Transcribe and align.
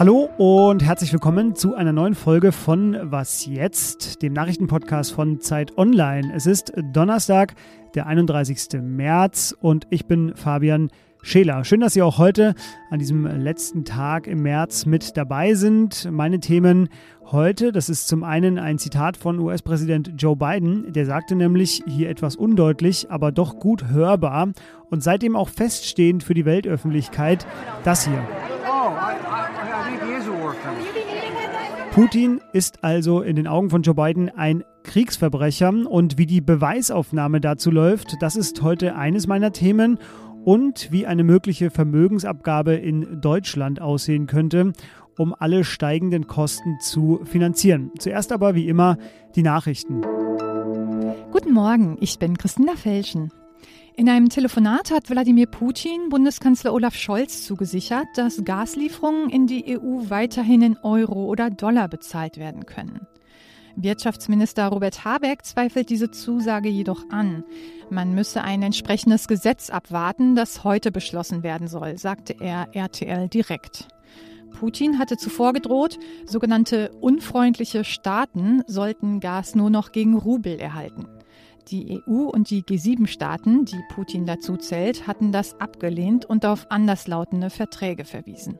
Hallo 0.00 0.30
und 0.38 0.82
herzlich 0.82 1.12
willkommen 1.12 1.54
zu 1.54 1.74
einer 1.74 1.92
neuen 1.92 2.14
Folge 2.14 2.52
von 2.52 2.96
Was 3.02 3.44
jetzt, 3.44 4.22
dem 4.22 4.32
Nachrichtenpodcast 4.32 5.12
von 5.12 5.40
Zeit 5.40 5.76
Online. 5.76 6.32
Es 6.34 6.46
ist 6.46 6.72
Donnerstag, 6.94 7.52
der 7.94 8.06
31. 8.06 8.80
März 8.80 9.54
und 9.60 9.86
ich 9.90 10.06
bin 10.06 10.34
Fabian 10.36 10.88
Scheler. 11.20 11.66
Schön, 11.66 11.80
dass 11.80 11.92
Sie 11.92 12.00
auch 12.00 12.16
heute 12.16 12.54
an 12.88 12.98
diesem 12.98 13.26
letzten 13.26 13.84
Tag 13.84 14.26
im 14.26 14.40
März 14.40 14.86
mit 14.86 15.18
dabei 15.18 15.52
sind. 15.52 16.10
Meine 16.10 16.40
Themen 16.40 16.88
heute, 17.30 17.70
das 17.70 17.90
ist 17.90 18.08
zum 18.08 18.24
einen 18.24 18.58
ein 18.58 18.78
Zitat 18.78 19.18
von 19.18 19.38
US-Präsident 19.38 20.12
Joe 20.16 20.34
Biden, 20.34 20.94
der 20.94 21.04
sagte 21.04 21.36
nämlich 21.36 21.82
hier 21.86 22.08
etwas 22.08 22.36
undeutlich, 22.36 23.10
aber 23.10 23.32
doch 23.32 23.58
gut 23.58 23.88
hörbar 23.88 24.48
und 24.88 25.02
seitdem 25.02 25.36
auch 25.36 25.50
feststehend 25.50 26.22
für 26.22 26.32
die 26.32 26.46
Weltöffentlichkeit 26.46 27.46
das 27.84 28.06
hier. 28.06 28.26
Putin 31.92 32.40
ist 32.52 32.84
also 32.84 33.20
in 33.20 33.34
den 33.34 33.48
Augen 33.48 33.68
von 33.68 33.82
Joe 33.82 33.96
Biden 33.96 34.28
ein 34.28 34.62
Kriegsverbrecher 34.84 35.72
und 35.90 36.18
wie 36.18 36.26
die 36.26 36.40
Beweisaufnahme 36.40 37.40
dazu 37.40 37.72
läuft, 37.72 38.16
das 38.20 38.36
ist 38.36 38.62
heute 38.62 38.94
eines 38.94 39.26
meiner 39.26 39.52
Themen 39.52 39.98
und 40.44 40.92
wie 40.92 41.06
eine 41.06 41.24
mögliche 41.24 41.70
Vermögensabgabe 41.70 42.74
in 42.74 43.20
Deutschland 43.20 43.80
aussehen 43.80 44.28
könnte, 44.28 44.72
um 45.18 45.34
alle 45.36 45.64
steigenden 45.64 46.28
Kosten 46.28 46.78
zu 46.80 47.22
finanzieren. 47.24 47.90
Zuerst 47.98 48.30
aber 48.30 48.54
wie 48.54 48.68
immer 48.68 48.96
die 49.34 49.42
Nachrichten. 49.42 50.02
Guten 51.32 51.52
Morgen, 51.52 51.96
ich 52.00 52.20
bin 52.20 52.38
Christina 52.38 52.76
Felschen. 52.76 53.32
In 53.96 54.08
einem 54.08 54.28
Telefonat 54.28 54.90
hat 54.90 55.10
Wladimir 55.10 55.46
Putin 55.46 56.08
Bundeskanzler 56.08 56.72
Olaf 56.72 56.94
Scholz 56.94 57.44
zugesichert, 57.44 58.06
dass 58.16 58.44
Gaslieferungen 58.44 59.28
in 59.28 59.46
die 59.46 59.78
EU 59.78 60.08
weiterhin 60.08 60.62
in 60.62 60.76
Euro 60.78 61.26
oder 61.26 61.50
Dollar 61.50 61.88
bezahlt 61.88 62.38
werden 62.38 62.64
können. 62.66 63.06
Wirtschaftsminister 63.76 64.68
Robert 64.68 65.04
Habeck 65.04 65.44
zweifelt 65.44 65.90
diese 65.90 66.10
Zusage 66.10 66.68
jedoch 66.68 67.10
an. 67.10 67.44
Man 67.90 68.14
müsse 68.14 68.42
ein 68.42 68.62
entsprechendes 68.62 69.28
Gesetz 69.28 69.70
abwarten, 69.70 70.34
das 70.34 70.64
heute 70.64 70.90
beschlossen 70.90 71.42
werden 71.42 71.68
soll, 71.68 71.98
sagte 71.98 72.36
er 72.40 72.68
RTL 72.72 73.28
direkt. 73.28 73.88
Putin 74.50 74.98
hatte 74.98 75.16
zuvor 75.16 75.52
gedroht, 75.52 75.98
sogenannte 76.26 76.90
unfreundliche 77.00 77.84
Staaten 77.84 78.62
sollten 78.66 79.20
Gas 79.20 79.54
nur 79.54 79.70
noch 79.70 79.92
gegen 79.92 80.16
Rubel 80.16 80.58
erhalten. 80.58 81.06
Die 81.68 82.02
EU 82.06 82.22
und 82.22 82.50
die 82.50 82.62
G7-Staaten, 82.62 83.64
die 83.64 83.80
Putin 83.90 84.26
dazu 84.26 84.56
zählt, 84.56 85.06
hatten 85.06 85.32
das 85.32 85.60
abgelehnt 85.60 86.24
und 86.24 86.44
auf 86.46 86.70
anderslautende 86.70 87.50
Verträge 87.50 88.04
verwiesen. 88.04 88.58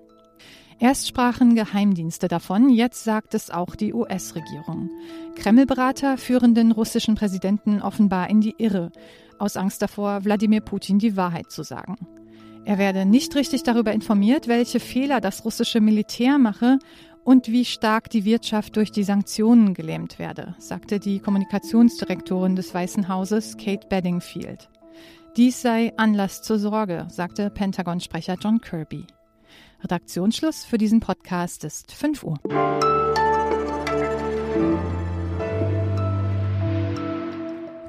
Erst 0.78 1.08
sprachen 1.08 1.54
Geheimdienste 1.54 2.28
davon, 2.28 2.70
jetzt 2.70 3.04
sagt 3.04 3.34
es 3.34 3.50
auch 3.50 3.74
die 3.74 3.92
US-Regierung. 3.92 4.90
Kreml-Berater 5.34 6.16
führen 6.16 6.54
den 6.54 6.72
russischen 6.72 7.16
Präsidenten 7.16 7.82
offenbar 7.82 8.30
in 8.30 8.40
die 8.40 8.54
Irre, 8.56 8.90
aus 9.38 9.56
Angst 9.56 9.82
davor, 9.82 10.24
Wladimir 10.24 10.60
Putin 10.60 10.98
die 10.98 11.16
Wahrheit 11.16 11.50
zu 11.50 11.62
sagen. 11.64 11.98
Er 12.64 12.78
werde 12.78 13.04
nicht 13.04 13.34
richtig 13.36 13.62
darüber 13.62 13.92
informiert, 13.92 14.48
welche 14.48 14.80
Fehler 14.80 15.20
das 15.20 15.44
russische 15.44 15.80
Militär 15.80 16.38
mache 16.38 16.78
und 17.24 17.48
wie 17.48 17.64
stark 17.64 18.10
die 18.10 18.24
Wirtschaft 18.24 18.76
durch 18.76 18.90
die 18.90 19.04
Sanktionen 19.04 19.74
gelähmt 19.74 20.18
werde, 20.18 20.54
sagte 20.58 20.98
die 20.98 21.20
Kommunikationsdirektorin 21.20 22.56
des 22.56 22.74
Weißen 22.74 23.08
Hauses 23.08 23.56
Kate 23.56 23.86
Bedingfield. 23.88 24.68
Dies 25.36 25.62
sei 25.62 25.92
Anlass 25.96 26.42
zur 26.42 26.58
Sorge, 26.58 27.06
sagte 27.10 27.50
Pentagon-Sprecher 27.50 28.36
John 28.40 28.60
Kirby. 28.60 29.06
Redaktionsschluss 29.82 30.64
für 30.64 30.78
diesen 30.78 31.00
Podcast 31.00 31.64
ist 31.64 31.92
5 31.92 32.24
Uhr. 32.24 32.38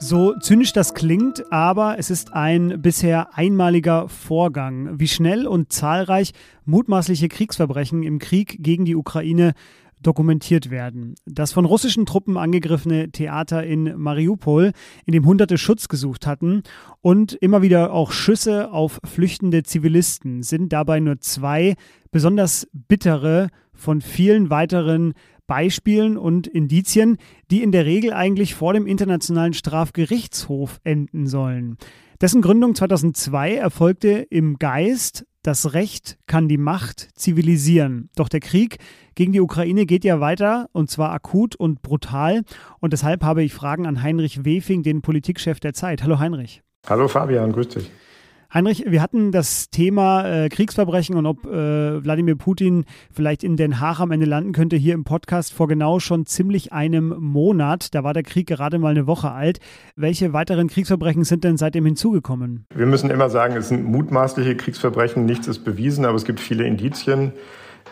So 0.04 0.34
zynisch 0.40 0.74
das 0.74 0.96
klingt, 0.96 1.54
aber 1.54 2.00
es 2.00 2.10
ist 2.10 2.34
ein 2.34 2.82
bisher 2.82 3.38
einmaliger 3.38 4.10
Vorgang. 4.10 5.00
Wie 5.00 5.08
schnell 5.08 5.46
und 5.46 5.72
zahlreich 5.72 6.32
mutmaßliche 6.66 7.28
Kriegsverbrechen 7.28 8.02
im 8.02 8.18
Krieg 8.18 8.58
gegen 8.64 8.84
die 8.84 8.96
Ukraine 8.96 9.54
dokumentiert 10.02 10.72
werden. 10.72 11.14
Das 11.28 11.54
von 11.54 11.66
russischen 11.66 12.08
Truppen 12.08 12.36
angegriffene 12.36 13.12
Theater 13.12 13.64
in 13.64 13.96
Mariupol, 13.96 14.72
in 15.06 15.14
dem 15.14 15.28
Hunderte 15.28 15.60
Schutz 15.60 15.88
gesucht 15.88 16.26
hatten, 16.26 16.64
und 17.02 17.34
immer 17.34 17.62
wieder 17.62 17.94
auch 17.94 18.12
Schüsse 18.12 18.72
auf 18.72 19.00
flüchtende 19.06 19.62
Zivilisten 19.62 20.42
sind 20.42 20.74
dabei 20.74 21.00
nur 21.00 21.20
zwei 21.20 21.76
besonders 22.10 22.68
bittere 22.74 23.50
von 23.72 24.02
vielen 24.02 24.50
weiteren 24.50 25.14
Beispielen 25.48 26.18
und 26.18 26.48
Indizien, 26.48 27.18
die 27.50 27.64
in 27.64 27.72
der 27.72 27.86
Regel 27.86 28.14
eigentlich 28.14 28.56
vor 28.56 28.74
dem 28.74 28.88
Internationalen 28.88 29.54
Strafgerichtshof 29.54 30.80
enden 30.84 31.28
sollen. 31.28 31.78
Dessen 32.22 32.42
Gründung 32.42 32.76
2002 32.76 33.56
erfolgte 33.56 34.10
im 34.30 34.58
Geist, 34.60 35.26
das 35.44 35.74
Recht 35.74 36.20
kann 36.28 36.48
die 36.48 36.60
Macht 36.60 37.10
zivilisieren. 37.16 38.10
Doch 38.16 38.30
der 38.30 38.42
Krieg 38.42 38.78
gegen 39.16 39.32
die 39.32 39.42
Ukraine 39.42 39.88
geht 39.88 40.04
ja 40.04 40.20
weiter 40.20 40.70
und 40.72 40.92
zwar 40.92 41.12
akut 41.12 41.56
und 41.56 41.82
brutal. 41.82 42.44
Und 42.80 42.94
deshalb 42.94 43.24
habe 43.24 43.44
ich 43.44 43.54
Fragen 43.54 43.88
an 43.88 44.04
Heinrich 44.04 44.46
Wefing, 44.46 44.84
den 44.84 45.02
Politikchef 45.02 45.60
der 45.60 45.74
Zeit. 45.74 46.04
Hallo 46.04 46.20
Heinrich. 46.20 46.62
Hallo 46.88 47.08
Fabian, 47.08 47.52
grüß 47.52 47.70
dich. 47.70 47.92
Heinrich, 48.54 48.84
wir 48.86 49.02
hatten 49.02 49.32
das 49.32 49.70
Thema 49.70 50.26
äh, 50.26 50.50
Kriegsverbrechen 50.50 51.16
und 51.16 51.26
ob 51.26 51.46
äh, 51.46 52.04
Wladimir 52.04 52.36
Putin 52.36 52.84
vielleicht 53.10 53.46
in 53.46 53.56
Den 53.56 53.80
Haag 53.80 54.02
am 54.02 54.12
Ende 54.12 54.26
landen 54.26 54.52
könnte, 54.52 54.76
hier 54.76 54.94
im 54.94 55.06
Podcast 55.06 55.54
vor 55.54 55.70
genau 55.70 56.00
schon 56.00 56.26
ziemlich 56.26 56.74
einem 56.74 57.16
Monat. 57.18 57.96
Da 57.96 58.04
war 58.04 58.14
der 58.14 58.24
Krieg 58.24 58.48
gerade 58.48 58.78
mal 58.78 58.90
eine 58.90 59.08
Woche 59.08 59.32
alt. 59.32 59.60
Welche 59.96 60.34
weiteren 60.34 60.68
Kriegsverbrechen 60.68 61.24
sind 61.24 61.46
denn 61.46 61.56
seitdem 61.56 61.86
hinzugekommen? 61.86 62.66
Wir 62.76 62.88
müssen 62.88 63.10
immer 63.10 63.30
sagen, 63.30 63.56
es 63.56 63.70
sind 63.70 63.86
mutmaßliche 63.86 64.58
Kriegsverbrechen, 64.58 65.24
nichts 65.26 65.48
ist 65.48 65.60
bewiesen, 65.60 66.04
aber 66.04 66.16
es 66.16 66.26
gibt 66.26 66.42
viele 66.42 66.66
Indizien. 66.66 67.32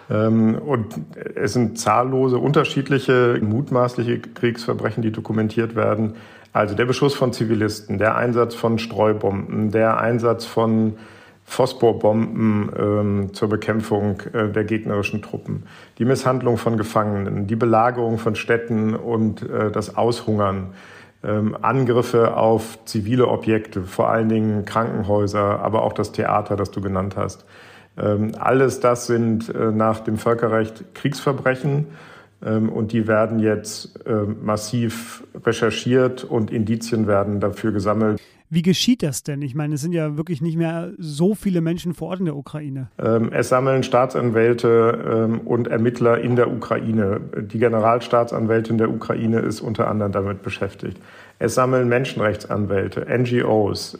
Ähm, 0.10 0.56
und 0.56 1.00
es 1.36 1.54
sind 1.54 1.80
zahllose 1.80 2.38
unterschiedliche 2.38 3.40
mutmaßliche 3.42 4.20
Kriegsverbrechen, 4.20 5.04
die 5.04 5.12
dokumentiert 5.12 5.76
werden. 5.76 6.16
Also 6.52 6.76
der 6.76 6.86
Beschuss 6.86 7.14
von 7.14 7.32
Zivilisten, 7.34 7.98
der 7.98 8.16
Einsatz 8.16 8.56
von 8.56 8.80
Streubomben, 8.80 9.72
der 9.72 10.00
Einsatz 10.00 10.46
von 10.46 10.98
Phosphorbomben 11.46 12.72
ähm, 12.78 13.34
zur 13.34 13.50
Bekämpfung 13.50 14.22
äh, 14.34 14.50
der 14.50 14.64
gegnerischen 14.64 15.22
Truppen, 15.22 15.64
die 15.98 16.06
Misshandlung 16.06 16.58
von 16.58 16.78
Gefangenen, 16.78 17.48
die 17.48 17.56
Belagerung 17.56 18.20
von 18.20 18.36
Städten 18.36 18.96
und 18.96 19.42
äh, 19.50 19.72
das 19.72 19.98
Aushungern, 19.98 20.74
ähm, 21.24 21.58
Angriffe 21.62 22.38
auf 22.38 22.80
zivile 22.86 23.28
Objekte, 23.28 23.82
vor 23.82 24.10
allen 24.10 24.30
Dingen 24.30 24.66
Krankenhäuser, 24.66 25.60
aber 25.60 25.84
auch 25.84 25.94
das 25.94 26.12
Theater, 26.12 26.56
das 26.56 26.72
du 26.72 26.82
genannt 26.82 27.16
hast. 27.18 27.46
Ähm, 27.98 28.34
alles 28.40 28.80
das 28.80 29.08
sind 29.08 29.54
äh, 29.54 29.72
nach 29.72 30.00
dem 30.02 30.18
Völkerrecht 30.18 30.94
Kriegsverbrechen 30.94 31.88
und 32.42 32.92
die 32.92 33.08
werden 33.08 33.40
jetzt 33.40 34.00
ähm, 34.06 34.38
massiv 34.44 35.24
recherchiert 35.46 36.24
und 36.24 36.52
Indizien 36.52 37.08
werden 37.08 37.40
dafür 37.40 37.72
gesammelt. 37.72 38.22
Wie 38.52 38.62
geschieht 38.64 39.04
das 39.04 39.22
denn? 39.24 39.42
Ich 39.44 39.54
meine, 39.54 39.76
es 39.76 39.82
sind 39.82 39.94
ja 39.94 40.18
wirklich 40.18 40.42
nicht 40.42 40.58
mehr 40.58 40.92
so 40.98 41.36
viele 41.36 41.62
Menschen 41.62 41.94
vor 41.94 42.10
Ort 42.10 42.20
in 42.20 42.26
der 42.26 42.36
Ukraine. 42.36 42.90
Es 43.30 43.50
sammeln 43.50 43.84
Staatsanwälte 43.84 45.40
und 45.46 45.68
Ermittler 45.68 46.20
in 46.20 46.36
der 46.36 46.52
Ukraine. 46.52 47.22
Die 47.40 47.60
Generalstaatsanwältin 47.60 48.80
der 48.80 48.90
Ukraine 48.90 49.38
ist 49.42 49.62
unter 49.62 49.88
anderem 49.88 50.14
damit 50.14 50.42
beschäftigt. 50.42 51.00
Es 51.38 51.54
sammeln 51.54 51.90
Menschenrechtsanwälte, 51.90 53.06
NGOs, 53.06 54.00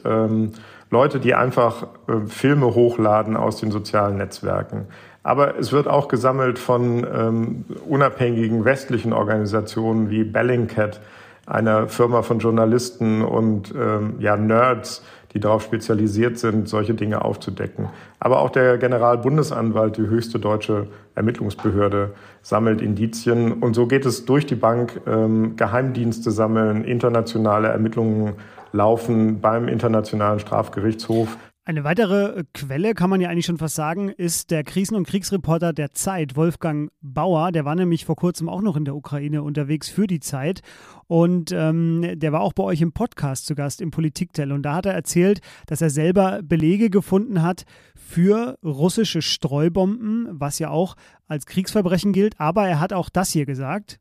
Leute, 0.90 1.20
die 1.20 1.34
einfach 1.34 1.86
äh, 2.08 2.26
Filme 2.26 2.74
hochladen 2.74 3.36
aus 3.36 3.60
den 3.60 3.70
sozialen 3.70 4.16
Netzwerken. 4.16 4.86
Aber 5.22 5.58
es 5.58 5.72
wird 5.72 5.86
auch 5.86 6.08
gesammelt 6.08 6.58
von 6.58 7.06
ähm, 7.12 7.64
unabhängigen 7.86 8.64
westlichen 8.64 9.12
Organisationen 9.12 10.10
wie 10.10 10.24
Bellingcat, 10.24 11.00
einer 11.46 11.88
Firma 11.88 12.22
von 12.22 12.38
Journalisten 12.38 13.22
und 13.22 13.74
ähm, 13.76 14.14
ja, 14.18 14.36
Nerds, 14.36 15.02
die 15.32 15.40
darauf 15.40 15.62
spezialisiert 15.62 16.38
sind, 16.38 16.68
solche 16.68 16.94
Dinge 16.94 17.24
aufzudecken. 17.24 17.88
Aber 18.18 18.40
auch 18.40 18.50
der 18.50 18.78
Generalbundesanwalt, 18.78 19.96
die 19.96 20.06
höchste 20.06 20.38
deutsche 20.38 20.88
Ermittlungsbehörde, 21.14 22.14
sammelt 22.42 22.80
Indizien. 22.80 23.52
Und 23.52 23.74
so 23.74 23.86
geht 23.86 24.06
es 24.06 24.24
durch 24.24 24.46
die 24.46 24.54
Bank. 24.54 25.00
Ähm, 25.06 25.56
Geheimdienste 25.56 26.30
sammeln, 26.30 26.84
internationale 26.84 27.68
Ermittlungen 27.68 28.34
laufen 28.72 29.40
beim 29.40 29.68
Internationalen 29.68 30.40
Strafgerichtshof. 30.40 31.36
Eine 31.66 31.84
weitere 31.84 32.44
Quelle, 32.54 32.94
kann 32.94 33.10
man 33.10 33.20
ja 33.20 33.28
eigentlich 33.28 33.44
schon 33.44 33.58
fast 33.58 33.74
sagen, 33.74 34.08
ist 34.08 34.50
der 34.50 34.64
Krisen- 34.64 34.96
und 34.96 35.06
Kriegsreporter 35.06 35.74
der 35.74 35.92
Zeit, 35.92 36.34
Wolfgang 36.34 36.90
Bauer. 37.02 37.52
Der 37.52 37.66
war 37.66 37.74
nämlich 37.74 38.06
vor 38.06 38.16
kurzem 38.16 38.48
auch 38.48 38.62
noch 38.62 38.76
in 38.76 38.86
der 38.86 38.96
Ukraine 38.96 39.42
unterwegs 39.42 39.90
für 39.90 40.06
die 40.06 40.20
Zeit. 40.20 40.62
Und 41.06 41.52
ähm, 41.52 42.18
der 42.18 42.32
war 42.32 42.40
auch 42.40 42.54
bei 42.54 42.62
euch 42.62 42.80
im 42.80 42.92
Podcast 42.92 43.44
zu 43.44 43.54
Gast, 43.54 43.82
im 43.82 43.90
Politiktel. 43.90 44.52
Und 44.52 44.62
da 44.62 44.74
hat 44.74 44.86
er 44.86 44.94
erzählt, 44.94 45.42
dass 45.66 45.82
er 45.82 45.90
selber 45.90 46.40
Belege 46.42 46.88
gefunden 46.88 47.42
hat 47.42 47.64
für 47.94 48.58
russische 48.64 49.20
Streubomben, 49.20 50.28
was 50.30 50.60
ja 50.60 50.70
auch 50.70 50.96
als 51.28 51.44
Kriegsverbrechen 51.44 52.14
gilt. 52.14 52.40
Aber 52.40 52.66
er 52.66 52.80
hat 52.80 52.94
auch 52.94 53.10
das 53.10 53.30
hier 53.30 53.44
gesagt. 53.44 54.00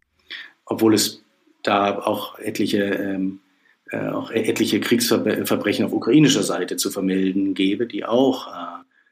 Obwohl 0.63 0.93
es 0.93 1.25
da 1.63 1.99
auch 1.99 2.39
etliche 2.39 2.83
ähm 2.83 3.41
äh, 3.91 4.09
auch 4.09 4.31
etliche 4.31 4.79
Kriegsverbrechen 4.79 5.85
auf 5.85 5.93
ukrainischer 5.93 6.43
Seite 6.43 6.77
zu 6.77 6.91
vermelden 6.91 7.53
gebe, 7.53 7.87
die 7.87 8.05
auch 8.05 8.47
äh, 8.47 8.59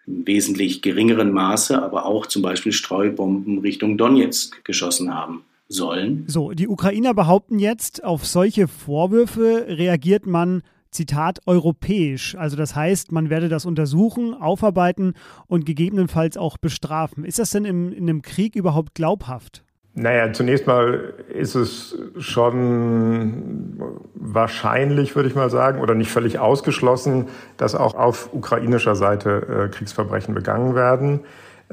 im 0.08 0.26
wesentlich 0.26 0.82
geringeren 0.82 1.32
Maße, 1.32 1.82
aber 1.82 2.06
auch 2.06 2.26
zum 2.26 2.42
Beispiel 2.42 2.72
Streubomben 2.72 3.60
Richtung 3.60 3.98
Donetsk 3.98 4.64
geschossen 4.64 5.14
haben 5.14 5.44
sollen. 5.68 6.24
So, 6.28 6.52
die 6.52 6.68
Ukrainer 6.68 7.14
behaupten 7.14 7.60
jetzt, 7.60 8.04
auf 8.04 8.26
solche 8.26 8.68
Vorwürfe 8.68 9.66
reagiert 9.68 10.26
man 10.26 10.64
Zitat, 10.92 11.40
europäisch. 11.46 12.36
Also 12.36 12.56
das 12.56 12.76
heißt, 12.76 13.12
man 13.12 13.30
werde 13.30 13.50
das 13.50 13.66
untersuchen, 13.66 14.34
aufarbeiten 14.34 15.14
und 15.48 15.66
gegebenenfalls 15.66 16.38
auch 16.38 16.58
bestrafen. 16.58 17.26
Ist 17.26 17.40
das 17.40 17.52
denn 17.52 17.66
im, 17.66 17.92
in 17.92 18.10
einem 18.10 18.22
Krieg 18.22 18.56
überhaupt 18.56 18.96
glaubhaft? 18.96 19.64
Naja, 20.00 20.32
zunächst 20.32 20.68
mal 20.68 21.16
ist 21.28 21.56
es 21.56 21.98
schon 22.20 23.82
wahrscheinlich, 24.14 25.16
würde 25.16 25.28
ich 25.28 25.34
mal 25.34 25.50
sagen, 25.50 25.82
oder 25.82 25.96
nicht 25.96 26.12
völlig 26.12 26.38
ausgeschlossen, 26.38 27.30
dass 27.58 27.74
auch 27.74 27.96
auf 27.96 28.32
ukrainischer 28.32 28.94
Seite 28.94 29.66
äh, 29.66 29.76
Kriegsverbrechen 29.76 30.36
begangen 30.36 30.76
werden. 30.76 31.22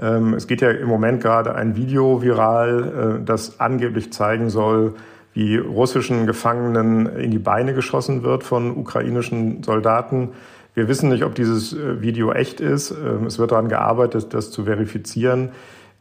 Ähm, 0.00 0.32
es 0.32 0.47
geht 0.47 0.62
ja 0.62 0.71
im 0.71 0.88
Moment 0.88 1.21
gerade 1.21 1.55
ein 1.55 1.76
Video 1.76 2.23
viral, 2.23 3.19
äh, 3.21 3.25
das 3.26 3.61
angeblich 3.61 4.11
zeigen 4.11 4.49
soll, 4.49 4.94
wie 5.35 5.59
russischen 5.59 6.27
Gefangenen 6.27 7.05
in 7.17 7.31
die 7.31 7.38
Beine 7.38 7.75
geschossen 7.75 8.23
wird 8.23 8.43
von 8.43 8.75
ukrainischen 8.75 9.62
Soldaten. 9.62 10.31
Wir 10.73 10.88
wissen 10.88 11.11
nicht, 11.11 11.25
ob 11.25 11.35
dieses 11.35 11.75
äh, 11.75 12.00
Video 12.00 12.32
echt 12.32 12.62
ist. 12.62 12.91
Ähm, 12.91 13.27
es 13.27 13.38
wird 13.38 13.53
daran 13.53 13.69
gearbeitet, 13.69 14.32
das 14.32 14.50
zu 14.50 14.65
verifizieren. 14.65 15.50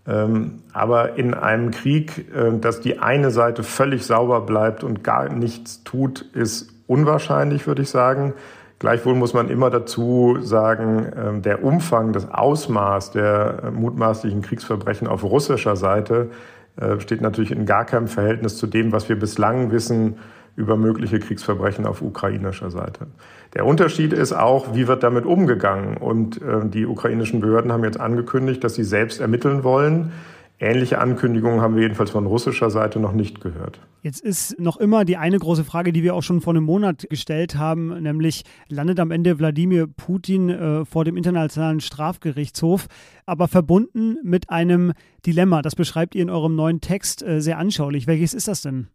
Ähm, 0.05 0.63
aber 0.73 1.17
in 1.17 1.33
einem 1.33 1.71
Krieg, 1.71 2.25
äh, 2.35 2.57
dass 2.59 2.81
die 2.81 2.99
eine 2.99 3.31
Seite 3.31 3.63
völlig 3.63 4.05
sauber 4.05 4.41
bleibt 4.41 4.83
und 4.83 5.03
gar 5.03 5.29
nichts 5.29 5.83
tut, 5.83 6.21
ist 6.33 6.69
unwahrscheinlich, 6.87 7.67
würde 7.67 7.83
ich 7.83 7.89
sagen. 7.89 8.33
Gleichwohl 8.79 9.15
muss 9.15 9.33
man 9.33 9.49
immer 9.49 9.69
dazu 9.69 10.37
sagen, 10.41 11.07
ähm, 11.15 11.41
der 11.41 11.63
Umfang, 11.63 12.11
das 12.11 12.29
Ausmaß 12.29 13.11
der 13.11 13.63
äh, 13.63 13.71
mutmaßlichen 13.71 14.41
Kriegsverbrechen 14.41 15.07
auf 15.07 15.23
russischer 15.23 15.77
Seite 15.77 16.31
äh, 16.75 16.99
steht 16.99 17.21
natürlich 17.21 17.51
in 17.51 17.65
gar 17.65 17.85
keinem 17.85 18.07
Verhältnis 18.07 18.57
zu 18.57 18.67
dem, 18.67 18.91
was 18.91 19.07
wir 19.07 19.17
bislang 19.17 19.71
wissen 19.71 20.17
über 20.55 20.77
mögliche 20.77 21.19
Kriegsverbrechen 21.19 21.85
auf 21.85 22.01
ukrainischer 22.01 22.69
Seite. 22.69 23.07
Der 23.53 23.65
Unterschied 23.65 24.13
ist 24.13 24.33
auch, 24.33 24.75
wie 24.75 24.87
wird 24.87 25.03
damit 25.03 25.25
umgegangen? 25.25 25.97
Und 25.97 26.41
äh, 26.41 26.65
die 26.65 26.85
ukrainischen 26.85 27.39
Behörden 27.39 27.71
haben 27.71 27.83
jetzt 27.83 27.99
angekündigt, 27.99 28.63
dass 28.63 28.75
sie 28.75 28.83
selbst 28.83 29.19
ermitteln 29.19 29.63
wollen. 29.63 30.11
Ähnliche 30.59 30.99
Ankündigungen 30.99 31.61
haben 31.61 31.75
wir 31.75 31.81
jedenfalls 31.81 32.11
von 32.11 32.25
russischer 32.25 32.69
Seite 32.69 32.99
noch 32.99 33.11
nicht 33.11 33.41
gehört. 33.41 33.79
Jetzt 34.01 34.21
ist 34.21 34.59
noch 34.59 34.77
immer 34.77 35.03
die 35.03 35.17
eine 35.17 35.37
große 35.37 35.63
Frage, 35.63 35.91
die 35.91 36.03
wir 36.03 36.13
auch 36.13 36.21
schon 36.21 36.41
vor 36.41 36.53
einem 36.53 36.63
Monat 36.63 37.07
gestellt 37.09 37.57
haben, 37.57 38.01
nämlich 38.01 38.43
landet 38.69 38.99
am 38.99 39.11
Ende 39.11 39.39
Wladimir 39.39 39.87
Putin 39.87 40.49
äh, 40.49 40.85
vor 40.85 41.03
dem 41.03 41.17
Internationalen 41.17 41.81
Strafgerichtshof, 41.81 42.87
aber 43.25 43.47
verbunden 43.47 44.17
mit 44.23 44.49
einem 44.51 44.93
Dilemma. 45.25 45.61
Das 45.63 45.75
beschreibt 45.75 46.15
ihr 46.15 46.21
in 46.21 46.29
eurem 46.29 46.55
neuen 46.55 46.79
Text 46.79 47.23
äh, 47.23 47.41
sehr 47.41 47.57
anschaulich. 47.57 48.07
Welches 48.07 48.33
ist 48.33 48.47
das 48.47 48.61
denn? 48.61 48.87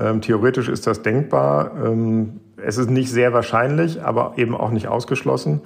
Ähm, 0.00 0.20
theoretisch 0.22 0.68
ist 0.68 0.86
das 0.86 1.02
denkbar. 1.02 1.72
Ähm, 1.84 2.40
es 2.56 2.78
ist 2.78 2.90
nicht 2.90 3.10
sehr 3.10 3.32
wahrscheinlich, 3.32 4.02
aber 4.02 4.34
eben 4.36 4.56
auch 4.56 4.70
nicht 4.70 4.88
ausgeschlossen. 4.88 5.60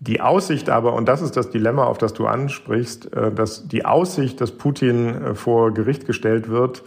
Die 0.00 0.20
Aussicht 0.20 0.70
aber, 0.70 0.94
und 0.94 1.08
das 1.08 1.20
ist 1.20 1.36
das 1.36 1.50
Dilemma, 1.50 1.84
auf 1.84 1.98
das 1.98 2.12
du 2.12 2.26
ansprichst, 2.26 3.14
äh, 3.14 3.32
dass 3.32 3.66
die 3.68 3.84
Aussicht, 3.84 4.40
dass 4.40 4.52
Putin 4.52 5.08
äh, 5.08 5.34
vor 5.34 5.72
Gericht 5.72 6.06
gestellt 6.06 6.48
wird, 6.48 6.82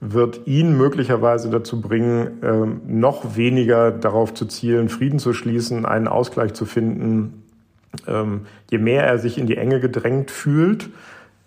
wird 0.00 0.46
ihn 0.46 0.76
möglicherweise 0.76 1.50
dazu 1.50 1.80
bringen, 1.80 2.40
ähm, 2.42 2.80
noch 2.86 3.36
weniger 3.36 3.90
darauf 3.90 4.34
zu 4.34 4.46
zielen, 4.46 4.88
Frieden 4.88 5.18
zu 5.18 5.32
schließen, 5.32 5.86
einen 5.86 6.08
Ausgleich 6.08 6.54
zu 6.54 6.64
finden. 6.64 7.44
Ähm, 8.06 8.42
je 8.70 8.78
mehr 8.78 9.04
er 9.04 9.18
sich 9.18 9.38
in 9.38 9.46
die 9.46 9.56
Enge 9.56 9.80
gedrängt 9.80 10.30
fühlt, 10.30 10.90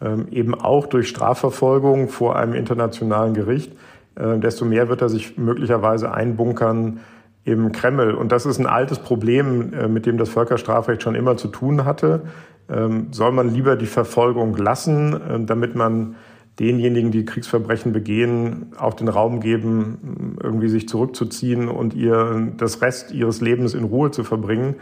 ähm, 0.02 0.28
eben 0.32 0.56
auch 0.56 0.88
durch 0.88 1.08
Strafverfolgung 1.10 2.10
vor 2.10 2.36
einem 2.36 2.54
internationalen 2.54 3.34
Gericht, 3.34 3.72
äh, 3.72 3.76
desto 4.16 4.66
mehr 4.66 4.88
wird 4.88 5.02
er 5.02 5.10
sich 5.10 5.38
möglicherweise 5.38 6.14
einbunkern 6.14 7.00
im 7.46 7.72
Kreml. 7.72 8.16
Und 8.16 8.32
das 8.32 8.46
ist 8.46 8.60
ein 8.60 8.66
altes 8.66 9.00
Problem, 9.00 9.72
äh, 9.72 9.88
mit 9.88 10.06
dem 10.06 10.18
das 10.18 10.30
Völkerstrafrecht 10.30 11.04
schon 11.04 11.16
immer 11.16 11.38
zu 11.38 11.48
tun 11.48 11.86
hatte. 11.86 12.24
Ähm, 12.68 13.08
soll 13.12 13.32
man 13.32 13.54
lieber 13.54 13.76
die 13.76 13.86
Verfolgung 13.86 14.58
lassen, 14.58 15.14
äh, 15.14 15.40
damit 15.46 15.76
man 15.76 16.16
denjenigen, 16.60 17.12
die 17.12 17.26
Kriegsverbrechen 17.26 17.92
begehen, 17.92 18.74
auch 18.78 18.96
den 18.96 19.10
Raum 19.10 19.42
geben, 19.42 20.38
irgendwie 20.42 20.70
sich 20.70 20.88
zurückzuziehen 20.88 21.68
und 21.68 21.94
ihr 21.94 22.54
das 22.58 22.82
Rest 22.82 23.12
ihres 23.12 23.42
Lebens 23.42 23.74
in 23.74 23.84
Ruhe 23.84 24.10
zu 24.12 24.24
verbringen. 24.24 24.76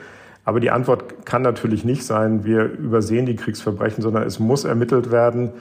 Aber 0.45 0.59
die 0.59 0.69
Antwort 0.69 1.25
kann 1.25 1.41
natürlich 1.41 1.83
nicht 1.83 2.03
sein, 2.05 2.45
wir 2.45 2.65
übersehen 2.65 3.25
die 3.25 3.35
Kriegsverbrechen, 3.35 4.03
sondern 4.03 4.23
es 4.23 4.39
muss 4.39 4.65
ermittelt 4.65 5.11
werden. 5.11 5.51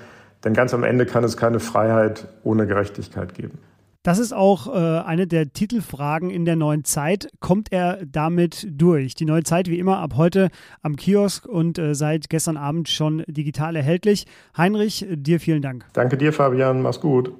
Denn 0.44 0.54
ganz 0.54 0.74
am 0.74 0.84
Ende 0.84 1.06
kann 1.06 1.24
es 1.24 1.36
keine 1.36 1.60
Freiheit 1.60 2.26
ohne 2.42 2.66
Gerechtigkeit 2.66 3.34
geben. 3.34 3.58
Das 4.02 4.18
ist 4.18 4.32
auch 4.32 4.66
äh, 4.66 4.98
eine 5.04 5.28
der 5.28 5.52
Titelfragen 5.52 6.30
in 6.30 6.44
der 6.44 6.56
neuen 6.56 6.82
Zeit. 6.82 7.28
Kommt 7.38 7.70
er 7.70 8.04
damit 8.04 8.66
durch? 8.68 9.14
Die 9.14 9.24
neue 9.24 9.44
Zeit 9.44 9.68
wie 9.68 9.78
immer 9.78 9.98
ab 9.98 10.14
heute 10.16 10.48
am 10.82 10.96
Kiosk 10.96 11.46
und 11.46 11.78
äh, 11.78 11.94
seit 11.94 12.28
gestern 12.28 12.56
Abend 12.56 12.88
schon 12.88 13.22
digital 13.28 13.76
erhältlich. 13.76 14.26
Heinrich, 14.56 15.06
dir 15.08 15.38
vielen 15.38 15.62
Dank. 15.62 15.84
Danke 15.92 16.16
dir, 16.16 16.32
Fabian. 16.32 16.82
Mach's 16.82 17.00
gut. 17.00 17.32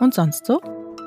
Und 0.00 0.12
sonst 0.12 0.44
so? 0.44 0.60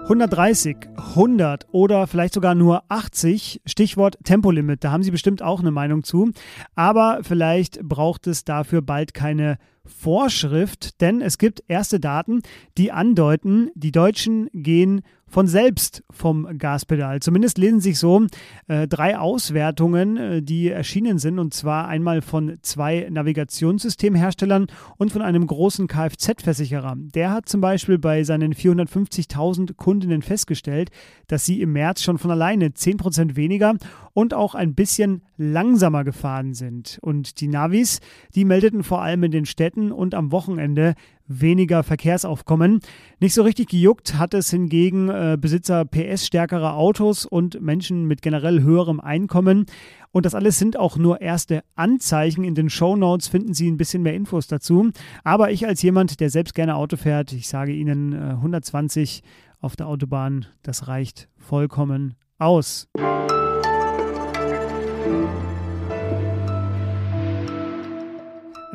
130, 0.07 0.77
100 0.95 1.67
oder 1.73 2.07
vielleicht 2.07 2.33
sogar 2.33 2.55
nur 2.55 2.83
80, 2.87 3.61
Stichwort 3.65 4.17
Tempolimit, 4.23 4.85
da 4.85 4.91
haben 4.91 5.03
Sie 5.03 5.11
bestimmt 5.11 5.41
auch 5.41 5.59
eine 5.59 5.71
Meinung 5.71 6.05
zu. 6.05 6.31
Aber 6.75 7.19
vielleicht 7.23 7.81
braucht 7.81 8.25
es 8.25 8.45
dafür 8.45 8.81
bald 8.81 9.13
keine 9.13 9.57
Vorschrift, 9.83 11.01
denn 11.01 11.19
es 11.19 11.37
gibt 11.37 11.61
erste 11.67 11.99
Daten, 11.99 12.41
die 12.77 12.93
andeuten, 12.93 13.69
die 13.75 13.91
Deutschen 13.91 14.49
gehen 14.53 15.01
von 15.27 15.47
selbst 15.47 16.03
vom 16.09 16.57
Gaspedal. 16.57 17.19
Zumindest 17.21 17.57
lesen 17.57 17.79
sich 17.79 17.99
so 17.99 18.25
äh, 18.67 18.87
drei 18.87 19.17
Auswertungen, 19.17 20.17
äh, 20.17 20.41
die 20.41 20.69
erschienen 20.69 21.19
sind, 21.19 21.39
und 21.39 21.53
zwar 21.53 21.87
einmal 21.87 22.21
von 22.21 22.57
zwei 22.61 23.07
Navigationssystemherstellern 23.09 24.67
und 24.97 25.11
von 25.11 25.21
einem 25.21 25.45
großen 25.45 25.87
Kfz-Versicherer. 25.87 26.95
Der 26.97 27.31
hat 27.31 27.49
zum 27.49 27.61
Beispiel 27.61 27.97
bei 27.97 28.23
seinen 28.23 28.53
450.000 28.53 29.75
Kundinnen 29.75 30.21
festgestellt, 30.21 30.89
dass 31.27 31.45
sie 31.45 31.61
im 31.61 31.73
März 31.73 32.01
schon 32.01 32.17
von 32.17 32.31
alleine 32.31 32.69
10% 32.69 33.35
weniger 33.35 33.75
und 34.17 34.33
auch 34.33 34.55
ein 34.55 34.73
bisschen 34.73 35.21
langsamer 35.37 36.03
gefahren 36.03 36.55
sind. 36.55 36.97
Und 37.03 37.39
die 37.39 37.47
Navis, 37.47 37.99
die 38.33 38.45
meldeten 38.45 38.81
vor 38.81 39.03
allem 39.03 39.21
in 39.21 39.29
den 39.29 39.45
Städten 39.45 39.91
und 39.91 40.15
am 40.15 40.31
Wochenende 40.31 40.95
weniger 41.27 41.83
Verkehrsaufkommen. 41.83 42.79
Nicht 43.19 43.35
so 43.35 43.43
richtig 43.43 43.69
gejuckt 43.69 44.15
hat 44.15 44.33
es 44.33 44.49
hingegen 44.49 45.09
äh, 45.09 45.37
Besitzer 45.39 45.85
PS-stärkerer 45.85 46.73
Autos 46.73 47.27
und 47.27 47.61
Menschen 47.61 48.05
mit 48.05 48.23
generell 48.23 48.63
höherem 48.63 48.99
Einkommen. 48.99 49.67
Und 50.09 50.25
das 50.25 50.33
alles 50.33 50.57
sind 50.57 50.77
auch 50.77 50.97
nur 50.97 51.21
erste 51.21 51.63
Anzeichen. 51.75 52.43
In 52.43 52.55
den 52.55 52.71
Show 52.71 52.95
Notes 52.95 53.27
finden 53.27 53.53
Sie 53.53 53.69
ein 53.69 53.77
bisschen 53.77 54.01
mehr 54.01 54.15
Infos 54.15 54.47
dazu. 54.47 54.89
Aber 55.23 55.51
ich 55.51 55.67
als 55.67 55.83
jemand, 55.83 56.21
der 56.21 56.31
selbst 56.31 56.55
gerne 56.55 56.75
Auto 56.75 56.97
fährt, 56.97 57.33
ich 57.33 57.47
sage 57.47 57.71
Ihnen 57.71 58.13
äh, 58.13 58.31
120 58.31 59.21
auf 59.61 59.75
der 59.75 59.87
Autobahn, 59.87 60.47
das 60.63 60.87
reicht 60.87 61.29
vollkommen 61.37 62.15
aus. 62.39 62.87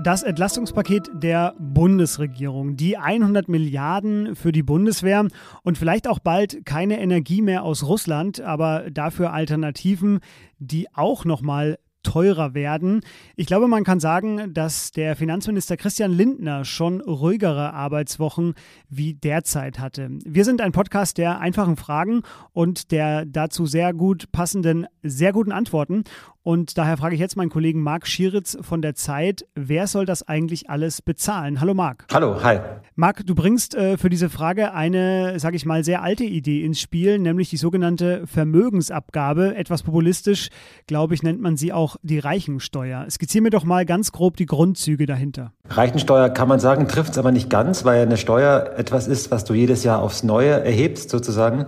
Das 0.02 0.24
Entlastungspaket 0.24 1.10
der 1.14 1.54
Bundesregierung, 1.58 2.76
die 2.76 2.96
100 2.96 3.48
Milliarden 3.48 4.34
für 4.34 4.50
die 4.50 4.62
Bundeswehr 4.64 5.28
und 5.62 5.78
vielleicht 5.78 6.08
auch 6.08 6.18
bald 6.18 6.66
keine 6.66 7.00
Energie 7.00 7.40
mehr 7.40 7.62
aus 7.62 7.84
Russland, 7.84 8.40
aber 8.40 8.90
dafür 8.90 9.32
Alternativen, 9.32 10.20
die 10.58 10.92
auch 10.92 11.24
nochmal 11.24 11.78
teurer 12.02 12.54
werden. 12.54 13.00
Ich 13.36 13.46
glaube, 13.46 13.68
man 13.68 13.84
kann 13.84 14.00
sagen, 14.00 14.52
dass 14.54 14.90
der 14.90 15.16
Finanzminister 15.16 15.76
Christian 15.76 16.12
Lindner 16.12 16.64
schon 16.64 17.00
ruhigere 17.00 17.72
Arbeitswochen 17.72 18.54
wie 18.88 19.14
derzeit 19.14 19.78
hatte. 19.78 20.10
Wir 20.24 20.44
sind 20.44 20.60
ein 20.60 20.72
Podcast 20.72 21.18
der 21.18 21.40
einfachen 21.40 21.76
Fragen 21.76 22.22
und 22.52 22.90
der 22.92 23.24
dazu 23.24 23.66
sehr 23.66 23.92
gut 23.92 24.30
passenden, 24.32 24.86
sehr 25.02 25.32
guten 25.32 25.52
Antworten. 25.52 26.04
Und 26.44 26.76
daher 26.76 26.96
frage 26.96 27.14
ich 27.14 27.20
jetzt 27.20 27.36
meinen 27.36 27.50
Kollegen 27.50 27.80
Marc 27.82 28.06
Schieritz 28.06 28.58
von 28.60 28.82
der 28.82 28.96
Zeit, 28.96 29.46
wer 29.54 29.86
soll 29.86 30.06
das 30.06 30.26
eigentlich 30.26 30.68
alles 30.68 31.00
bezahlen? 31.00 31.60
Hallo 31.60 31.72
Marc. 31.72 32.06
Hallo, 32.12 32.42
hi. 32.42 32.58
Marc, 32.96 33.24
du 33.24 33.36
bringst 33.36 33.76
äh, 33.76 33.96
für 33.96 34.10
diese 34.10 34.28
Frage 34.28 34.74
eine, 34.74 35.38
sage 35.38 35.54
ich 35.54 35.64
mal, 35.64 35.84
sehr 35.84 36.02
alte 36.02 36.24
Idee 36.24 36.64
ins 36.64 36.80
Spiel, 36.80 37.20
nämlich 37.20 37.50
die 37.50 37.56
sogenannte 37.56 38.26
Vermögensabgabe. 38.26 39.54
Etwas 39.54 39.84
populistisch, 39.84 40.48
glaube 40.88 41.14
ich, 41.14 41.22
nennt 41.22 41.40
man 41.40 41.56
sie 41.56 41.72
auch 41.72 41.91
die 42.02 42.18
Reichensteuer. 42.18 43.06
Skizziere 43.10 43.42
mir 43.42 43.50
doch 43.50 43.64
mal 43.64 43.86
ganz 43.86 44.12
grob 44.12 44.36
die 44.36 44.46
Grundzüge 44.46 45.06
dahinter. 45.06 45.52
Reichensteuer 45.68 46.28
kann 46.30 46.48
man 46.48 46.60
sagen, 46.60 46.88
trifft 46.88 47.12
es 47.12 47.18
aber 47.18 47.32
nicht 47.32 47.50
ganz, 47.50 47.84
weil 47.84 48.02
eine 48.02 48.16
Steuer 48.16 48.72
etwas 48.76 49.06
ist, 49.06 49.30
was 49.30 49.44
du 49.44 49.54
jedes 49.54 49.84
Jahr 49.84 50.02
aufs 50.02 50.22
Neue 50.22 50.64
erhebst, 50.64 51.10
sozusagen. 51.10 51.66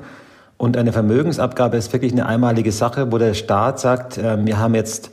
Und 0.57 0.77
eine 0.77 0.93
Vermögensabgabe 0.93 1.77
ist 1.77 1.93
wirklich 1.93 2.13
eine 2.13 2.27
einmalige 2.27 2.73
Sache, 2.73 3.11
wo 3.13 3.19
der 3.19 3.35
Staat 3.35 3.81
sagt, 3.81 4.19
äh, 4.19 4.45
wir 4.45 4.59
haben 4.59 4.75
jetzt 4.75 5.11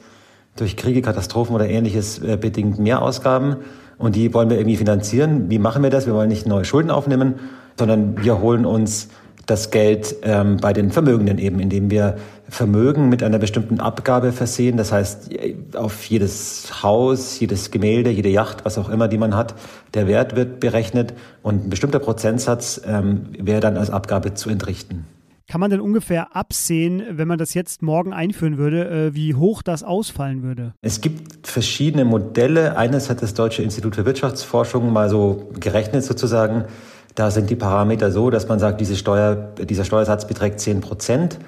durch 0.55 0.77
Kriege, 0.77 1.01
Katastrophen 1.01 1.55
oder 1.55 1.67
ähnliches 1.67 2.19
äh, 2.19 2.37
bedingt 2.37 2.79
mehr 2.79 3.01
Ausgaben 3.01 3.57
und 3.97 4.15
die 4.15 4.33
wollen 4.33 4.49
wir 4.49 4.57
irgendwie 4.57 4.77
finanzieren. 4.77 5.49
Wie 5.49 5.59
machen 5.59 5.83
wir 5.83 5.89
das? 5.89 6.05
Wir 6.05 6.13
wollen 6.13 6.29
nicht 6.29 6.47
neue 6.47 6.65
Schulden 6.65 6.91
aufnehmen, 6.91 7.35
sondern 7.77 8.23
wir 8.23 8.39
holen 8.41 8.65
uns 8.65 9.09
das 9.45 9.71
Geld 9.71 10.15
ähm, 10.23 10.57
bei 10.57 10.73
den 10.73 10.91
Vermögenden 10.91 11.37
eben, 11.37 11.59
indem 11.59 11.89
wir 11.89 12.17
Vermögen 12.49 13.09
mit 13.09 13.23
einer 13.23 13.39
bestimmten 13.39 13.79
Abgabe 13.79 14.33
versehen. 14.33 14.75
Das 14.77 14.91
heißt, 14.91 15.29
auf 15.75 16.03
jedes 16.05 16.83
Haus, 16.83 17.39
jedes 17.39 17.71
Gemälde, 17.71 18.09
jede 18.09 18.29
Yacht, 18.29 18.65
was 18.65 18.77
auch 18.77 18.89
immer, 18.89 19.07
die 19.07 19.17
man 19.17 19.35
hat, 19.35 19.55
der 19.93 20.07
Wert 20.07 20.35
wird 20.35 20.59
berechnet 20.59 21.13
und 21.43 21.65
ein 21.65 21.69
bestimmter 21.69 21.99
Prozentsatz 21.99 22.81
ähm, 22.85 23.27
wäre 23.37 23.61
dann 23.61 23.77
als 23.77 23.89
Abgabe 23.89 24.33
zu 24.33 24.49
entrichten. 24.49 25.05
Kann 25.51 25.59
man 25.59 25.69
denn 25.69 25.81
ungefähr 25.81 26.33
absehen, 26.35 27.03
wenn 27.09 27.27
man 27.27 27.37
das 27.37 27.53
jetzt 27.53 27.81
morgen 27.81 28.13
einführen 28.13 28.57
würde, 28.57 28.89
äh, 28.89 29.15
wie 29.15 29.35
hoch 29.35 29.61
das 29.61 29.83
ausfallen 29.83 30.43
würde? 30.43 30.73
Es 30.81 31.01
gibt 31.01 31.45
verschiedene 31.45 32.05
Modelle. 32.05 32.77
Eines 32.77 33.09
hat 33.09 33.21
das 33.21 33.33
Deutsche 33.33 33.61
Institut 33.61 33.95
für 33.95 34.05
Wirtschaftsforschung 34.05 34.93
mal 34.93 35.09
so 35.09 35.51
gerechnet 35.59 36.05
sozusagen. 36.05 36.65
Da 37.15 37.31
sind 37.31 37.49
die 37.49 37.55
Parameter 37.55 38.11
so, 38.11 38.29
dass 38.29 38.47
man 38.47 38.59
sagt, 38.59 38.79
diese 38.81 38.95
Steuer, 38.95 39.35
dieser 39.59 39.83
Steuersatz 39.83 40.27
beträgt 40.27 40.59
10 40.59 40.81
Prozent. 40.81 41.39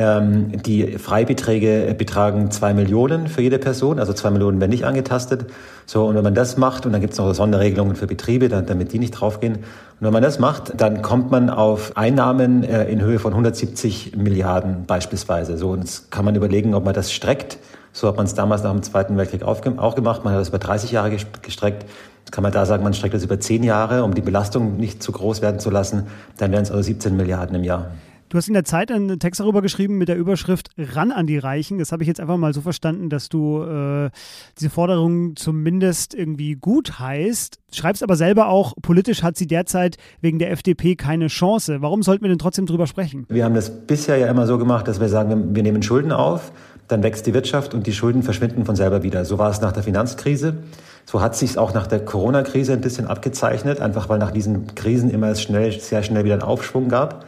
Ähm, 0.00 0.62
die 0.62 0.96
Freibeträge 0.96 1.94
betragen 1.98 2.50
zwei 2.50 2.72
Millionen 2.72 3.28
für 3.28 3.42
jede 3.42 3.58
Person, 3.58 3.98
also 3.98 4.14
zwei 4.14 4.30
Millionen 4.30 4.58
werden 4.58 4.70
nicht 4.70 4.84
angetastet. 4.84 5.44
So, 5.84 6.06
und 6.06 6.14
wenn 6.14 6.24
man 6.24 6.34
das 6.34 6.56
macht, 6.56 6.86
und 6.86 6.92
dann 6.92 7.02
gibt 7.02 7.12
es 7.12 7.18
noch 7.18 7.34
Sonderregelungen 7.34 7.96
für 7.96 8.06
Betriebe, 8.06 8.48
damit 8.48 8.92
die 8.94 8.98
nicht 8.98 9.10
draufgehen. 9.10 9.56
Und 9.56 9.62
wenn 10.00 10.12
man 10.12 10.22
das 10.22 10.38
macht, 10.38 10.80
dann 10.80 11.02
kommt 11.02 11.30
man 11.30 11.50
auf 11.50 11.98
Einnahmen 11.98 12.64
äh, 12.64 12.84
in 12.84 13.02
Höhe 13.02 13.18
von 13.18 13.32
170 13.32 14.16
Milliarden 14.16 14.86
beispielsweise. 14.86 15.58
So, 15.58 15.72
und 15.72 15.80
jetzt 15.80 16.10
kann 16.10 16.24
man 16.24 16.34
überlegen, 16.34 16.72
ob 16.74 16.86
man 16.86 16.94
das 16.94 17.12
streckt. 17.12 17.58
So 17.92 18.08
hat 18.08 18.16
man 18.16 18.26
es 18.26 18.34
damals 18.34 18.62
nach 18.62 18.72
dem 18.72 18.82
Zweiten 18.82 19.16
Weltkrieg 19.16 19.42
auch 19.42 19.60
gemacht. 19.60 20.24
Man 20.24 20.32
hat 20.32 20.40
das 20.40 20.48
über 20.48 20.58
30 20.58 20.92
Jahre 20.92 21.10
gestreckt. 21.10 21.86
Jetzt 22.20 22.32
kann 22.32 22.42
man 22.42 22.52
da 22.52 22.66
sagen, 22.66 22.84
man 22.84 22.94
streckt 22.94 23.14
das 23.14 23.24
über 23.24 23.40
10 23.40 23.62
Jahre, 23.62 24.04
um 24.04 24.14
die 24.14 24.20
Belastung 24.20 24.76
nicht 24.76 25.02
zu 25.02 25.12
groß 25.12 25.42
werden 25.42 25.58
zu 25.58 25.70
lassen. 25.70 26.06
Dann 26.36 26.52
wären 26.52 26.62
es 26.62 26.70
also 26.70 26.82
17 26.82 27.16
Milliarden 27.16 27.56
im 27.56 27.64
Jahr. 27.64 27.90
Du 28.30 28.38
hast 28.38 28.46
in 28.46 28.54
der 28.54 28.62
Zeit 28.62 28.92
einen 28.92 29.18
Text 29.18 29.40
darüber 29.40 29.60
geschrieben 29.60 29.98
mit 29.98 30.08
der 30.08 30.16
Überschrift 30.16 30.68
Ran 30.78 31.10
an 31.10 31.26
die 31.26 31.36
Reichen. 31.36 31.78
Das 31.78 31.90
habe 31.90 32.04
ich 32.04 32.06
jetzt 32.06 32.20
einfach 32.20 32.36
mal 32.36 32.54
so 32.54 32.60
verstanden, 32.60 33.10
dass 33.10 33.28
du 33.28 33.64
äh, 33.64 34.10
diese 34.56 34.70
Forderung 34.70 35.34
zumindest 35.34 36.14
irgendwie 36.14 36.54
gut 36.54 37.00
heißt. 37.00 37.58
Schreibst 37.72 38.04
aber 38.04 38.14
selber 38.14 38.46
auch, 38.46 38.74
politisch 38.80 39.24
hat 39.24 39.36
sie 39.36 39.48
derzeit 39.48 39.96
wegen 40.20 40.38
der 40.38 40.52
FDP 40.52 40.94
keine 40.94 41.26
Chance. 41.26 41.82
Warum 41.82 42.04
sollten 42.04 42.22
wir 42.22 42.28
denn 42.28 42.38
trotzdem 42.38 42.66
drüber 42.66 42.86
sprechen? 42.86 43.26
Wir 43.28 43.44
haben 43.44 43.56
das 43.56 43.84
bisher 43.84 44.16
ja 44.16 44.28
immer 44.28 44.46
so 44.46 44.58
gemacht, 44.58 44.86
dass 44.86 45.00
wir 45.00 45.08
sagen, 45.08 45.56
wir 45.56 45.64
nehmen 45.64 45.82
Schulden 45.82 46.12
auf, 46.12 46.52
dann 46.90 47.02
wächst 47.02 47.26
die 47.26 47.34
Wirtschaft 47.34 47.74
und 47.74 47.86
die 47.86 47.92
Schulden 47.92 48.22
verschwinden 48.22 48.64
von 48.64 48.76
selber 48.76 49.02
wieder. 49.02 49.24
So 49.24 49.38
war 49.38 49.50
es 49.50 49.60
nach 49.60 49.72
der 49.72 49.82
Finanzkrise. 49.82 50.54
So 51.06 51.20
hat 51.20 51.36
sich 51.36 51.58
auch 51.58 51.74
nach 51.74 51.86
der 51.86 52.04
Corona-Krise 52.04 52.72
ein 52.72 52.80
bisschen 52.80 53.06
abgezeichnet, 53.06 53.80
einfach 53.80 54.08
weil 54.08 54.18
nach 54.18 54.30
diesen 54.30 54.74
Krisen 54.74 55.10
immer 55.10 55.28
es 55.28 55.42
schnell, 55.42 55.72
sehr 55.72 56.02
schnell 56.02 56.24
wieder 56.24 56.34
einen 56.34 56.42
Aufschwung 56.42 56.88
gab. 56.88 57.24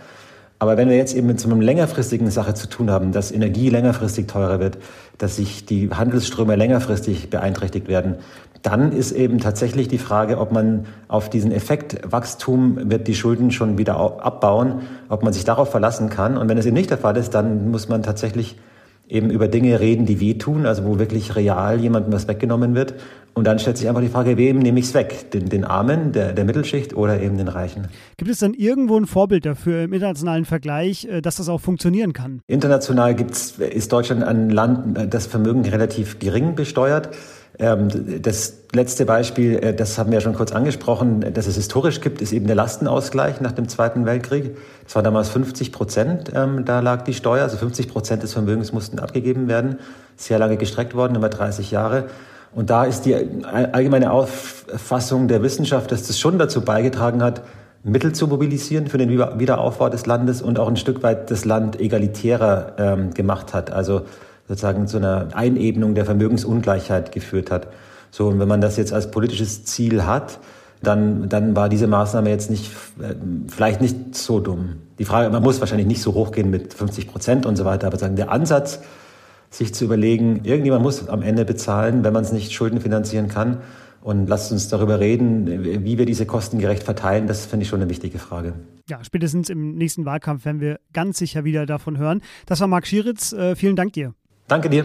Aber 0.58 0.76
wenn 0.76 0.88
wir 0.88 0.96
jetzt 0.96 1.16
eben 1.16 1.26
mit 1.26 1.40
so 1.40 1.50
einer 1.50 1.60
längerfristigen 1.60 2.30
Sache 2.30 2.54
zu 2.54 2.68
tun 2.68 2.90
haben, 2.90 3.10
dass 3.10 3.32
Energie 3.32 3.68
längerfristig 3.68 4.28
teurer 4.28 4.60
wird, 4.60 4.78
dass 5.18 5.36
sich 5.36 5.66
die 5.66 5.90
Handelsströme 5.90 6.54
längerfristig 6.54 7.30
beeinträchtigt 7.30 7.88
werden, 7.88 8.16
dann 8.62 8.92
ist 8.92 9.10
eben 9.10 9.38
tatsächlich 9.40 9.88
die 9.88 9.98
Frage, 9.98 10.38
ob 10.38 10.52
man 10.52 10.86
auf 11.08 11.28
diesen 11.28 11.50
Effekt 11.50 12.00
Wachstum 12.10 12.90
wird 12.90 13.08
die 13.08 13.14
Schulden 13.16 13.50
schon 13.50 13.76
wieder 13.76 13.96
abbauen, 13.96 14.82
ob 15.08 15.24
man 15.24 15.32
sich 15.32 15.44
darauf 15.44 15.70
verlassen 15.70 16.10
kann. 16.10 16.36
Und 16.36 16.48
wenn 16.48 16.58
es 16.58 16.66
eben 16.66 16.76
nicht 16.76 16.90
der 16.90 16.98
Fall 16.98 17.16
ist, 17.16 17.34
dann 17.34 17.72
muss 17.72 17.88
man 17.88 18.04
tatsächlich 18.04 18.56
eben 19.08 19.30
über 19.30 19.48
Dinge 19.48 19.80
reden, 19.80 20.06
die 20.06 20.20
wehtun, 20.20 20.66
also 20.66 20.84
wo 20.84 20.98
wirklich 20.98 21.36
real 21.36 21.80
jemandem 21.80 22.12
was 22.12 22.28
weggenommen 22.28 22.74
wird. 22.74 22.94
Und 23.34 23.46
dann 23.46 23.58
stellt 23.58 23.78
sich 23.78 23.88
einfach 23.88 24.02
die 24.02 24.08
Frage, 24.08 24.36
wem 24.36 24.58
nehme 24.58 24.78
ich 24.78 24.86
es 24.86 24.94
weg? 24.94 25.30
Den, 25.30 25.48
den 25.48 25.64
Armen, 25.64 26.12
der, 26.12 26.32
der 26.34 26.44
Mittelschicht 26.44 26.94
oder 26.94 27.20
eben 27.20 27.38
den 27.38 27.48
Reichen? 27.48 27.88
Gibt 28.18 28.30
es 28.30 28.38
dann 28.38 28.52
irgendwo 28.52 28.98
ein 28.98 29.06
Vorbild 29.06 29.46
dafür 29.46 29.84
im 29.84 29.92
internationalen 29.92 30.44
Vergleich, 30.44 31.06
äh, 31.06 31.22
dass 31.22 31.36
das 31.36 31.48
auch 31.48 31.60
funktionieren 31.60 32.12
kann? 32.12 32.42
International 32.46 33.14
gibt's, 33.14 33.52
ist 33.58 33.92
Deutschland 33.92 34.22
ein 34.22 34.50
Land, 34.50 35.12
das 35.12 35.26
Vermögen 35.26 35.64
relativ 35.64 36.18
gering 36.18 36.54
besteuert. 36.54 37.10
Ähm, 37.58 38.22
das 38.22 38.54
letzte 38.72 39.04
Beispiel, 39.04 39.58
äh, 39.58 39.74
das 39.74 39.98
haben 39.98 40.10
wir 40.10 40.18
ja 40.18 40.20
schon 40.20 40.34
kurz 40.34 40.52
angesprochen, 40.52 41.32
dass 41.34 41.46
es 41.46 41.56
historisch 41.56 42.00
gibt, 42.00 42.22
ist 42.22 42.32
eben 42.32 42.46
der 42.46 42.56
Lastenausgleich 42.56 43.40
nach 43.40 43.52
dem 43.52 43.68
Zweiten 43.68 44.06
Weltkrieg. 44.06 44.56
Das 44.84 44.94
war 44.94 45.02
damals 45.02 45.28
50 45.28 45.72
Prozent, 45.72 46.32
ähm, 46.34 46.64
da 46.64 46.80
lag 46.80 47.02
die 47.02 47.14
Steuer, 47.14 47.42
also 47.42 47.56
50 47.56 47.88
Prozent 47.88 48.22
des 48.22 48.32
Vermögens 48.32 48.72
mussten 48.72 48.98
abgegeben 48.98 49.48
werden. 49.48 49.78
Sehr 50.16 50.38
lange 50.38 50.56
gestreckt 50.56 50.94
worden, 50.94 51.16
über 51.16 51.28
30 51.28 51.70
Jahre. 51.70 52.04
Und 52.54 52.68
da 52.68 52.84
ist 52.84 53.02
die 53.06 53.14
allgemeine 53.44 54.12
Auffassung 54.12 55.26
der 55.26 55.42
Wissenschaft, 55.42 55.90
dass 55.90 56.06
das 56.06 56.18
schon 56.18 56.38
dazu 56.38 56.60
beigetragen 56.60 57.22
hat, 57.22 57.42
Mittel 57.84 58.12
zu 58.12 58.28
mobilisieren 58.28 58.86
für 58.86 58.98
den 58.98 59.10
Wiederaufbau 59.10 59.88
des 59.88 60.06
Landes 60.06 60.40
und 60.42 60.58
auch 60.58 60.68
ein 60.68 60.76
Stück 60.76 61.02
weit 61.02 61.30
das 61.30 61.44
Land 61.44 61.80
egalitärer 61.80 62.74
ähm, 62.78 63.14
gemacht 63.14 63.54
hat. 63.54 63.72
Also 63.72 64.02
sozusagen 64.48 64.86
zu 64.86 64.98
einer 64.98 65.28
Einebnung 65.32 65.94
der 65.94 66.04
Vermögensungleichheit 66.04 67.12
geführt 67.12 67.50
hat. 67.50 67.68
So, 68.10 68.28
und 68.28 68.38
wenn 68.38 68.48
man 68.48 68.60
das 68.60 68.76
jetzt 68.76 68.92
als 68.92 69.10
politisches 69.10 69.64
Ziel 69.64 70.04
hat, 70.04 70.38
dann, 70.82 71.28
dann 71.28 71.54
war 71.54 71.68
diese 71.68 71.86
Maßnahme 71.86 72.28
jetzt 72.28 72.50
nicht, 72.50 72.72
äh, 73.00 73.14
vielleicht 73.48 73.80
nicht 73.80 74.14
so 74.14 74.40
dumm. 74.40 74.76
Die 74.98 75.04
Frage, 75.04 75.30
man 75.30 75.42
muss 75.42 75.60
wahrscheinlich 75.60 75.86
nicht 75.86 76.02
so 76.02 76.14
hochgehen 76.14 76.50
mit 76.50 76.74
50 76.74 77.08
Prozent 77.08 77.46
und 77.46 77.56
so 77.56 77.64
weiter, 77.64 77.86
aber 77.86 77.98
sagen, 77.98 78.16
der 78.16 78.30
Ansatz, 78.30 78.80
sich 79.50 79.74
zu 79.74 79.84
überlegen, 79.84 80.40
irgendjemand 80.44 80.82
muss 80.82 81.08
am 81.08 81.22
Ende 81.22 81.44
bezahlen, 81.44 82.04
wenn 82.04 82.12
man 82.12 82.24
es 82.24 82.32
nicht 82.32 82.52
Schulden 82.52 82.80
finanzieren 82.80 83.28
kann. 83.28 83.58
Und 84.00 84.26
lasst 84.28 84.50
uns 84.50 84.68
darüber 84.68 84.98
reden, 84.98 85.84
wie 85.84 85.96
wir 85.96 86.06
diese 86.06 86.26
Kosten 86.26 86.58
gerecht 86.58 86.82
verteilen. 86.82 87.28
Das 87.28 87.46
finde 87.46 87.62
ich 87.62 87.68
schon 87.68 87.80
eine 87.80 87.88
wichtige 87.88 88.18
Frage. 88.18 88.54
Ja, 88.88 89.04
spätestens 89.04 89.48
im 89.48 89.76
nächsten 89.76 90.04
Wahlkampf 90.04 90.44
werden 90.44 90.60
wir 90.60 90.80
ganz 90.92 91.18
sicher 91.18 91.44
wieder 91.44 91.66
davon 91.66 91.98
hören. 91.98 92.20
Das 92.46 92.60
war 92.60 92.66
Marc 92.66 92.88
Schieritz. 92.88 93.32
Äh, 93.32 93.54
vielen 93.54 93.76
Dank 93.76 93.92
dir. 93.92 94.14
Danke 94.52 94.68
dir. 94.68 94.84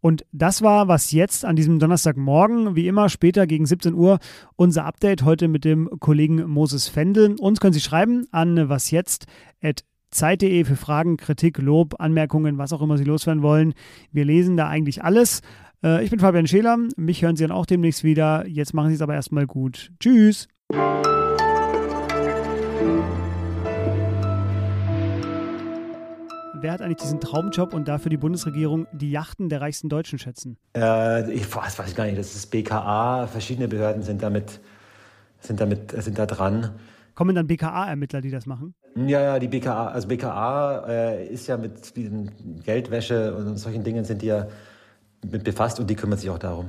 Und 0.00 0.24
das 0.32 0.60
war 0.60 0.88
was 0.88 1.12
jetzt 1.12 1.44
an 1.44 1.54
diesem 1.54 1.78
Donnerstagmorgen. 1.78 2.74
Wie 2.74 2.88
immer 2.88 3.08
später 3.08 3.46
gegen 3.46 3.64
17 3.64 3.94
Uhr 3.94 4.18
unser 4.56 4.86
Update 4.86 5.22
heute 5.22 5.46
mit 5.46 5.64
dem 5.64 5.88
Kollegen 6.00 6.44
Moses 6.48 6.88
Fendel. 6.88 7.36
Uns 7.38 7.60
können 7.60 7.74
Sie 7.74 7.80
schreiben 7.80 8.26
an 8.32 8.68
wasjetzt.zeit.de 8.68 10.64
für 10.64 10.74
Fragen, 10.74 11.16
Kritik, 11.16 11.58
Lob, 11.58 12.00
Anmerkungen, 12.00 12.58
was 12.58 12.72
auch 12.72 12.82
immer 12.82 12.98
Sie 12.98 13.04
loswerden 13.04 13.44
wollen. 13.44 13.74
Wir 14.10 14.24
lesen 14.24 14.56
da 14.56 14.66
eigentlich 14.66 15.04
alles. 15.04 15.42
Äh, 15.84 16.02
ich 16.02 16.10
bin 16.10 16.18
Fabian 16.18 16.48
Scheler. 16.48 16.76
Mich 16.96 17.22
hören 17.22 17.36
Sie 17.36 17.44
dann 17.44 17.52
auch 17.52 17.66
demnächst 17.66 18.02
wieder. 18.02 18.48
Jetzt 18.48 18.74
machen 18.74 18.88
Sie 18.88 18.96
es 18.96 19.02
aber 19.02 19.14
erstmal 19.14 19.46
gut. 19.46 19.92
Tschüss. 20.00 20.48
Wer 26.62 26.72
hat 26.72 26.80
eigentlich 26.80 26.98
diesen 26.98 27.20
Traumjob 27.20 27.74
und 27.74 27.88
dafür 27.88 28.10
die 28.10 28.16
Bundesregierung 28.16 28.86
die 28.92 29.10
Yachten 29.10 29.48
der 29.48 29.60
reichsten 29.60 29.88
Deutschen 29.88 30.18
schätzen? 30.18 30.56
Äh, 30.76 31.30
ich 31.32 31.54
weiß, 31.54 31.78
weiß 31.78 31.94
gar 31.94 32.04
nicht, 32.06 32.18
das 32.18 32.34
ist 32.34 32.46
BKA, 32.46 33.26
verschiedene 33.26 33.68
Behörden 33.68 34.02
sind 34.02 34.22
damit, 34.22 34.60
sind 35.40 35.60
damit, 35.60 35.90
sind 36.02 36.18
da 36.18 36.26
dran. 36.26 36.70
Kommen 37.14 37.34
dann 37.34 37.46
BKA-Ermittler, 37.46 38.20
die 38.20 38.30
das 38.30 38.46
machen? 38.46 38.74
Ja, 38.94 39.20
ja, 39.20 39.38
die 39.38 39.48
BKA, 39.48 39.88
also 39.88 40.08
BKA 40.08 40.86
äh, 40.88 41.26
ist 41.26 41.46
ja 41.46 41.56
mit 41.56 41.96
diesen 41.96 42.62
Geldwäsche 42.62 43.34
und 43.34 43.56
solchen 43.56 43.84
Dingen 43.84 44.04
sind 44.04 44.22
die 44.22 44.26
ja 44.26 44.46
mit 45.30 45.44
befasst 45.44 45.78
und 45.78 45.88
die 45.88 45.94
kümmert 45.94 46.20
sich 46.20 46.30
auch 46.30 46.38
darum. 46.38 46.68